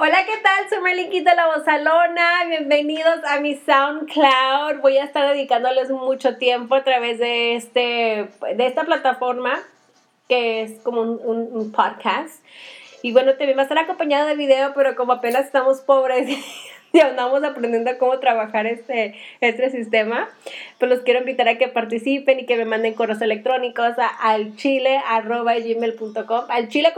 [0.00, 0.68] Hola, ¿qué tal?
[0.68, 2.44] Soy Marlinquita La Bozalona.
[2.46, 4.80] Bienvenidos a mi SoundCloud.
[4.80, 9.58] Voy a estar dedicándoles mucho tiempo a través de, este, de esta plataforma
[10.28, 12.44] que es como un, un podcast.
[13.02, 16.28] Y bueno, también va a estar acompañado de video, pero como apenas estamos pobres
[16.92, 20.28] y andamos aprendiendo cómo trabajar este, este sistema,
[20.78, 24.56] pues los quiero invitar a que participen y que me manden correos electrónicos a, al
[24.56, 26.92] chile arroba gmail.com, al chile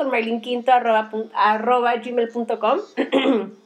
[2.61, 2.81] con.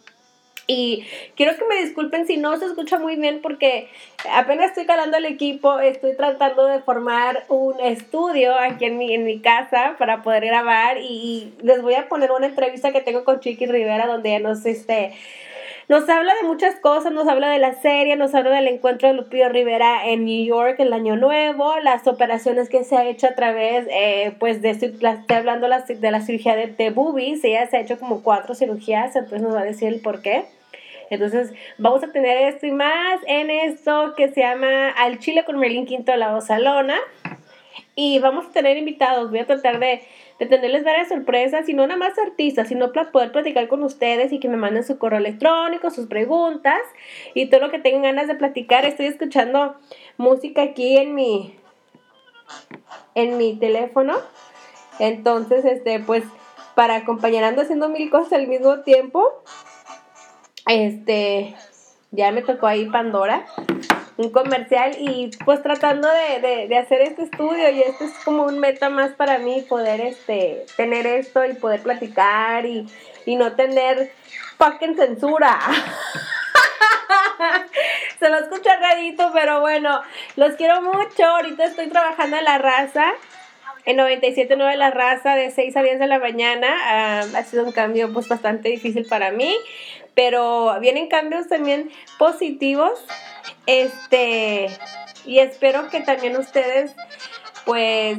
[0.66, 1.04] Y
[1.36, 3.88] quiero que me disculpen si no se escucha muy bien porque
[4.32, 9.24] apenas estoy calando el equipo, estoy tratando de formar un estudio aquí en mi, en
[9.24, 13.40] mi casa para poder grabar y les voy a poner una entrevista que tengo con
[13.40, 15.12] Chiqui Rivera donde nos, este,
[15.88, 19.14] nos habla de muchas cosas, nos habla de la serie, nos habla del encuentro de
[19.14, 23.34] Lupillo Rivera en New York el año nuevo, las operaciones que se ha hecho a
[23.34, 24.96] través, eh, pues de, estoy
[25.28, 29.42] hablando de la cirugía de, de boobies, ella se ha hecho como cuatro cirugías, entonces
[29.42, 30.44] nos va a decir el por qué.
[31.10, 35.58] Entonces, vamos a tener esto y más en esto que se llama Al Chile con
[35.58, 36.96] Merlin Quinto de la Osalona.
[37.94, 39.30] Y vamos a tener invitados.
[39.30, 40.02] Voy a tratar de,
[40.46, 44.40] tenerles varias sorpresas, y no nada más artistas, sino para poder platicar con ustedes y
[44.40, 46.80] que me manden su correo electrónico, sus preguntas
[47.34, 48.84] y todo lo que tengan ganas de platicar.
[48.84, 49.76] Estoy escuchando
[50.16, 51.56] música aquí en mi,
[53.14, 54.14] en mi teléfono.
[54.98, 56.24] Entonces, este, pues,
[56.74, 59.42] para acompañar ando haciendo mil cosas al mismo tiempo.
[60.66, 61.54] Este,
[62.10, 63.44] ya me tocó ahí Pandora,
[64.16, 68.88] un comercial y pues tratando de, hacer este estudio y esto es como un meta
[68.88, 72.86] más para mí, poder este, tener esto y poder platicar y,
[73.26, 74.12] y no tener
[74.58, 75.58] fucking censura.
[78.18, 80.00] Se lo escucha rarito, pero bueno,
[80.36, 81.24] los quiero mucho.
[81.24, 83.12] Ahorita estoy trabajando en la raza
[83.86, 86.68] en 97.9 La Raza de 6 a 10 de la mañana.
[86.82, 89.54] Ah, ha sido un cambio pues bastante difícil para mí,
[90.14, 93.04] pero vienen cambios también positivos.
[93.66, 94.70] Este,
[95.24, 96.92] y espero que también ustedes
[97.64, 98.18] pues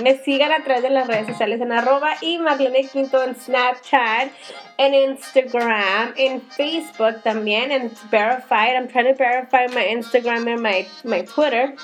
[0.00, 4.30] me sigan a través de las redes sociales en arroba y Marlene Quinto en Snapchat,
[4.78, 8.74] en Instagram, en Facebook también, en Verified.
[8.74, 11.74] I'm trying to verify my Instagram and my, my Twitter.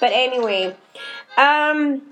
[0.00, 0.74] But anyway,
[1.38, 2.02] um,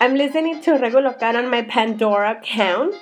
[0.00, 2.94] I'm listening to Rego Local on my Pandora account.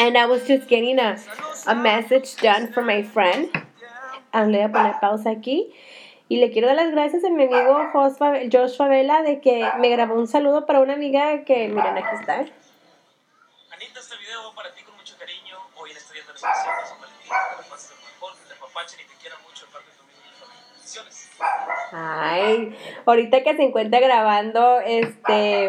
[0.00, 1.18] And I was just getting a,
[1.66, 3.50] a message done for my friend.
[4.32, 5.74] Le voy a poner pausa aquí.
[6.26, 7.90] Y le quiero dar las gracias a mi amigo
[8.50, 12.36] Josh Favela de que me grabó un saludo para una amiga que, miren, aquí está.
[12.36, 15.58] Anita, este video para ti con mucho cariño.
[15.76, 18.54] Hoy en este día de los 600 San Valentín, que la pases mejor, que te
[18.54, 20.64] apapachen y te quieran mucho en parte de tu misma familia.
[20.72, 21.30] Bendiciones.
[21.92, 22.74] Ay,
[23.04, 25.68] ahorita que se encuentra grabando, este,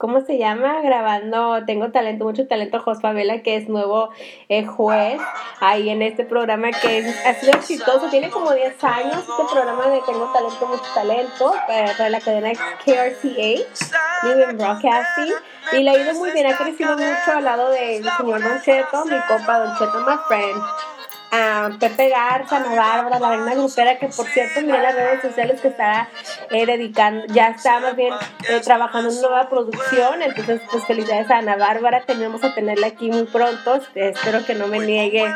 [0.00, 0.80] ¿cómo se llama?
[0.80, 4.08] Grabando, tengo talento, mucho talento, Jos Favela, que es nuevo
[4.48, 5.20] eh, juez
[5.60, 10.00] ahí en este programa que ha sido exitoso, tiene como 10 años este programa de
[10.06, 12.50] Tengo Talento, Mucho Talento, para, la cadena
[12.82, 15.34] KRCA, New Broadcasting,
[15.72, 19.04] y le ha ido muy bien, ha crecido mucho al lado del señor Don Cheto,
[19.04, 20.99] mi copa Don Cheto, my friend
[21.30, 25.60] a Pepe Garza, Ana Bárbara, la reina grupera, que por cierto, miré las redes sociales
[25.60, 26.08] que está
[26.50, 28.14] eh, dedicando, ya está más bien
[28.48, 32.88] eh, trabajando en una nueva producción, entonces pues felicidades a Ana Bárbara, tenemos a tenerla
[32.88, 35.32] aquí muy pronto, espero que no me niegue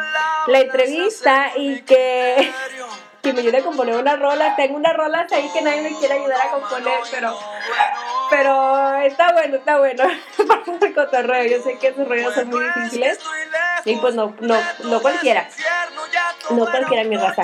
[0.48, 2.52] la entrevista y que,
[3.22, 6.38] me ayude a componer una rola, tengo unas rolas ahí que nadie me quiere ayudar
[6.46, 7.34] a componer, pero
[8.30, 10.04] pero está bueno, está bueno.
[10.94, 11.44] Cotorreo.
[11.44, 13.18] Yo sé que esos rollos son muy difíciles.
[13.84, 15.48] Y pues no, no, no cualquiera.
[16.50, 17.42] No cualquiera mi raza.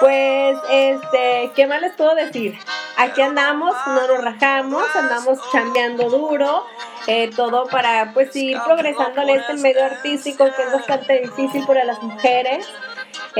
[0.00, 2.58] Pues, este, ¿qué más les puedo decir?
[2.96, 6.64] Aquí andamos, no nos rajamos, andamos chambeando duro.
[7.06, 11.84] Eh, todo para pues ir progresando en este medio artístico que es bastante difícil para
[11.84, 12.66] las mujeres.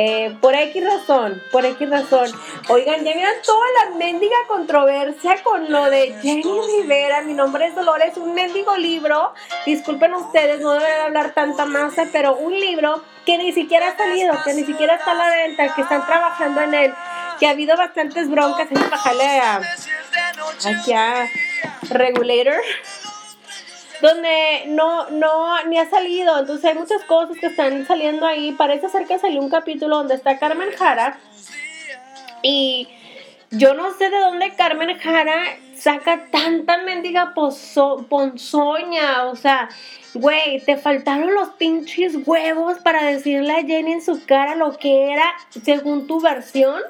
[0.01, 2.31] Eh, por X razón, por X razón.
[2.69, 7.23] Oigan, ya miran toda la mendiga controversia con lo de Jenny Rivera.
[7.23, 9.35] Mi nombre es Dolores, un mendigo libro.
[9.67, 14.35] Disculpen ustedes, no debe hablar tanta masa, pero un libro que ni siquiera ha salido,
[14.45, 16.95] que ni siquiera está a la venta, que están trabajando en él,
[17.41, 18.69] que ha habido bastantes broncas.
[18.71, 21.27] En bajarle a, aquí a
[21.91, 22.63] Regulator
[24.01, 26.39] donde no, no, ni ha salido.
[26.39, 28.53] Entonces hay muchas cosas que están saliendo ahí.
[28.53, 31.19] Parece ser que salió un capítulo donde está Carmen Jara.
[32.43, 32.89] Y
[33.51, 39.25] yo no sé de dónde Carmen Jara saca tanta mendiga ponzoña.
[39.27, 39.69] O sea,
[40.15, 45.13] güey, te faltaron los pinches huevos para decirle a Jenny en su cara lo que
[45.13, 45.35] era
[45.65, 46.81] según tu versión.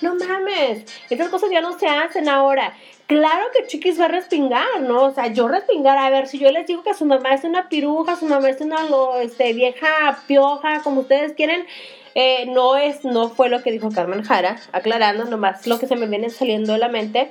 [0.00, 2.74] No mames, esas cosas ya no se hacen ahora.
[3.06, 5.04] claro que Chiquis va a respingar, ¿no?
[5.04, 7.68] O sea, yo respingar, a ver, si yo les digo que su mamá es una
[7.68, 8.78] piruja, su mamá es una
[9.20, 11.66] este, vieja pioja, como ustedes quieren,
[12.14, 15.96] eh, no es, no fue lo que dijo Carmen Jara, aclarando nomás lo que se
[15.96, 17.30] me viene saliendo de la mente.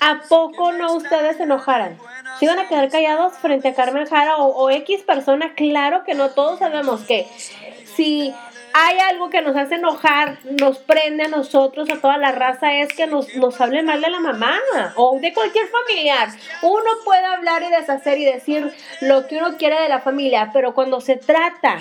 [0.00, 1.98] ¿A poco no ustedes se enojaran?
[2.38, 5.54] ¿Se iban a quedar callados frente a Carmen Jara o, X persona?
[5.54, 7.26] Claro que no, todos sabemos que
[7.94, 8.34] si
[8.72, 12.92] hay algo que nos hace enojar, nos prende a nosotros, a toda la raza, es
[12.92, 14.58] que nos, nos hable mal de la mamá
[14.96, 16.28] o de cualquier familiar.
[16.62, 20.74] Uno puede hablar y deshacer y decir lo que uno quiere de la familia, pero
[20.74, 21.78] cuando se trata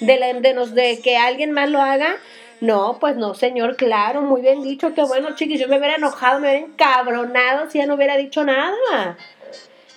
[0.00, 2.16] de, de, nos, de que alguien más lo haga,
[2.60, 6.40] no, pues no, señor, claro, muy bien dicho, que bueno, chiquis, yo me hubiera enojado,
[6.40, 9.16] me hubiera encabronado si ya no hubiera dicho nada.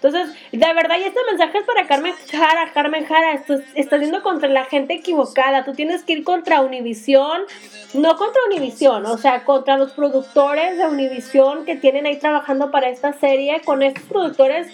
[0.03, 4.21] Entonces, de verdad, y este mensaje es para Carmen Jara, Carmen Jara, estás, estás yendo
[4.21, 7.43] contra la gente equivocada, tú tienes que ir contra Univisión,
[7.93, 12.89] no contra Univisión, o sea, contra los productores de Univisión que tienen ahí trabajando para
[12.89, 14.67] esta serie, con estos productores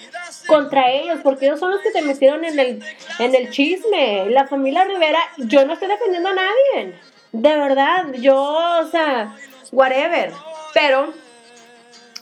[0.48, 2.84] contra ellos, porque ellos son los que te metieron en el,
[3.20, 4.31] en el chisme.
[4.31, 6.96] La familia Rivera, yo no estoy defendiendo a nadie,
[7.34, 8.36] de verdad, yo,
[8.81, 9.36] o sea,
[9.72, 10.31] whatever,
[10.74, 11.14] pero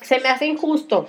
[0.01, 1.07] se me hace injusto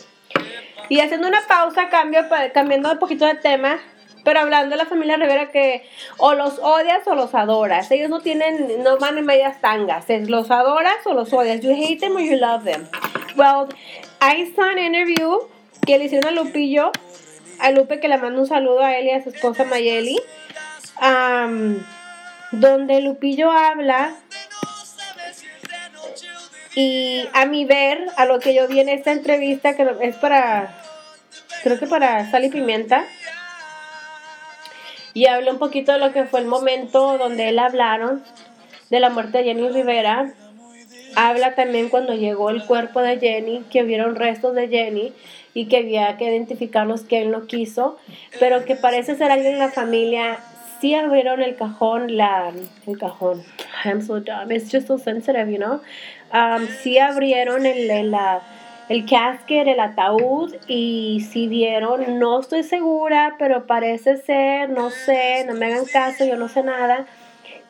[0.89, 2.21] y haciendo una pausa, cambio,
[2.55, 3.79] cambiando un poquito de tema,
[4.25, 5.89] pero hablando de la familia Rivera que
[6.19, 7.91] o los odias o los adoras.
[7.91, 10.11] Ellos no tienen, no van en medias tangas.
[10.11, 11.61] Es los adoras o los odias.
[11.61, 12.87] You hate them or you love them.
[13.37, 13.69] Well,
[14.21, 15.39] I saw an interview
[15.87, 16.91] que le hicieron a Lupillo,
[17.61, 20.21] a Lupe que le mando un saludo a él y a su esposa Mayeli,
[22.53, 24.15] donde Lupillo habla
[26.81, 30.81] y a mi ver, a lo que yo vi en esta entrevista, que es para,
[31.65, 33.05] creo que para Sal y Pimienta,
[35.13, 38.23] y hablé un poquito de lo que fue el momento donde él hablaron
[38.91, 40.33] de la muerte de Jenny Rivera.
[41.17, 45.13] Habla también cuando llegó el cuerpo de Jenny, que vieron restos de Jenny
[45.55, 47.99] y que había que identificarlos que él no quiso,
[48.39, 50.39] pero que parece ser alguien en la familia.
[50.81, 52.53] Sí abrieron el cajón, la,
[52.87, 53.43] el cajón.
[53.85, 54.53] I'm so dumb.
[54.53, 55.81] It's just so sensitive, you know
[56.33, 58.15] um, sí abrieron el, el,
[58.89, 65.45] el casket, el ataúd, y sí vieron, no estoy segura, pero parece ser, no sé,
[65.47, 67.07] no me hagan caso, yo no sé nada,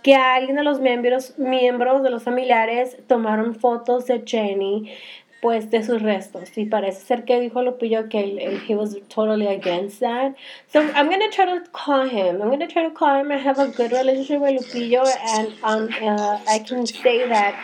[0.03, 4.93] que alguien de los miembros, miembros de los familiares tomaron fotos de Jenny
[5.41, 6.57] pues de sus restos.
[6.57, 10.35] Y parece ser que dijo Lupillo que él, él, he was totally against that.
[10.73, 12.43] So I'm gonna try to call him.
[12.43, 13.31] I'm gonna try to call him.
[13.31, 15.05] I have a good relationship with Lupillo
[15.37, 17.55] and um, uh, I can say that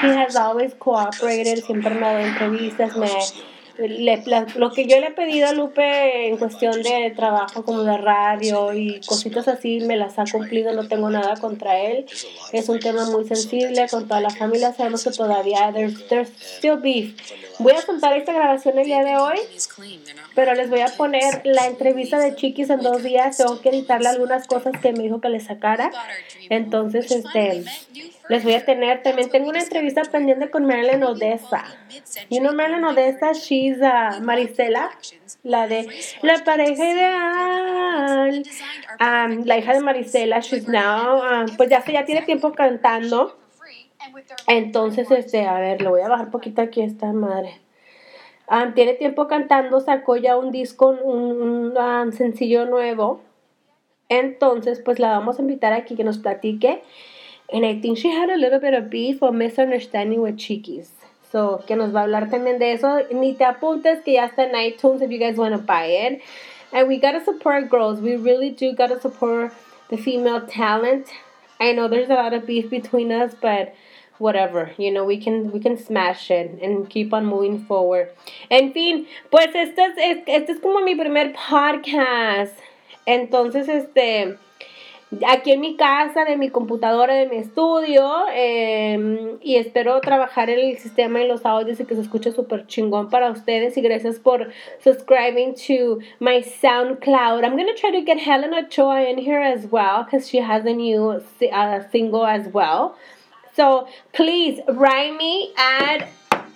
[0.00, 1.64] he has always cooperated.
[1.64, 4.22] Siempre me dado entrevistas me le,
[4.56, 8.72] lo que yo le he pedido a Lupe en cuestión de trabajo como de radio
[8.72, 12.06] y cositas así me las ha cumplido, no tengo nada contra él.
[12.52, 16.76] Es un tema muy sensible con toda la familia, sabemos que todavía there's, there's still
[16.76, 17.14] beef.
[17.58, 19.38] Voy a soltar esta grabación el día de hoy,
[20.34, 23.36] pero les voy a poner la entrevista de Chiquis en dos días.
[23.36, 25.90] Tengo que editarle algunas cosas que me dijo que le sacara.
[26.48, 27.64] Entonces, este
[28.28, 29.02] les voy a tener.
[29.02, 31.64] También tengo una entrevista pendiente con Marilyn Odessa.
[32.30, 34.90] You know Marilyn Odessa, she's uh, Marisela,
[35.42, 35.88] la de
[36.22, 38.42] la pareja ideal.
[39.00, 43.38] Um, la hija de Marisela, she's now, um, pues ya, ya tiene tiempo cantando.
[44.48, 47.60] Entonces, este, a ver, le voy a bajar poquito aquí esta madre.
[48.50, 53.20] Um, tiene tiempo cantando, sacó ya un disco, un, un sencillo nuevo.
[54.08, 56.82] Entonces, pues la vamos a invitar aquí que nos platique
[57.52, 60.90] And I think she had a little bit of beef or misunderstanding with Chiquis.
[61.30, 63.06] So, que nos va a hablar también de eso.
[63.12, 66.22] Ni te apuntes que ya está en iTunes if you guys want to buy it.
[66.72, 68.00] And we gotta support girls.
[68.00, 69.52] We really do gotta support
[69.88, 71.08] the female talent.
[71.60, 73.74] I know there's a lot of beef between us, but
[74.18, 78.10] whatever, you know, we can we can smash it and keep on moving forward.
[78.50, 82.54] En fin, pues este es, este es como mi primer podcast.
[83.06, 84.38] Entonces, este
[85.26, 88.10] aquí en mi casa, de mi computadora, de mi estudio.
[88.34, 92.66] Em, y espero trabajar en el sistema y los audios y que se escuche súper
[92.66, 93.76] chingón para ustedes.
[93.76, 94.50] Y gracias por
[94.82, 97.44] subscribing to my SoundCloud.
[97.44, 100.72] I'm to try to get Helen Ochoa in here as well because she has a
[100.72, 101.20] new
[101.52, 102.96] uh, single as well.
[103.54, 106.08] So please write me at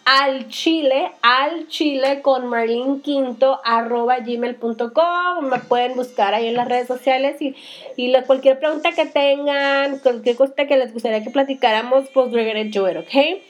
[0.06, 5.48] al chile, al chile con Marlene Quinto arroba gmail.com.
[5.50, 7.56] Me pueden buscar ahí en las redes sociales y,
[7.96, 12.86] y cualquier pregunta que tengan, cualquier cosa que les gustaría que platicáramos, pues we're do
[13.00, 13.42] okay?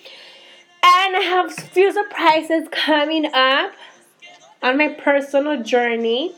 [0.83, 3.73] And I have few surprises coming up
[4.63, 6.35] on my personal journey.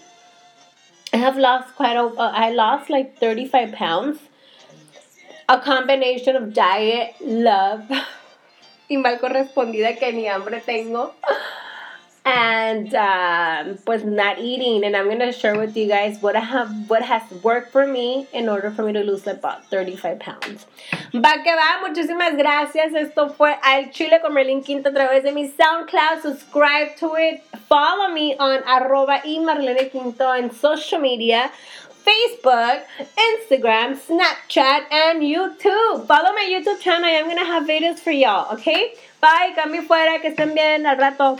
[1.13, 4.19] I have lost quite a, uh, I lost like 35 pounds.
[5.49, 7.89] A combination of diet, love,
[8.89, 11.15] y mal correspondida que ni hambre tengo.
[12.29, 17.03] and um, pues not eating and I'm gonna share with you guys what have what
[17.03, 20.67] has worked for me in order for me to lose about 35 pounds.
[21.15, 22.93] Va que va, muchísimas gracias.
[22.95, 26.21] Esto fue Al Chile con Merlin Quinto a través de mi SoundCloud.
[26.23, 27.43] Subscribe to it.
[27.67, 31.51] Follow me on arroba y Marlene Quinto en social media.
[32.09, 32.85] Facebook,
[33.29, 36.07] Instagram, Snapchat, and YouTube.
[36.07, 37.05] Follow my YouTube channel.
[37.05, 38.95] I'm gonna have videos for y'all, okay?
[39.21, 41.39] Bye, cambio fuera, que estén bien al rato.